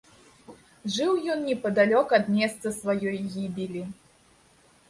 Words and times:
Жыў 0.95 1.13
ён 1.33 1.43
непадалёк 1.49 2.15
ад 2.19 2.25
месца 2.39 2.73
сваёй 2.79 3.17
гібелі. 3.35 3.81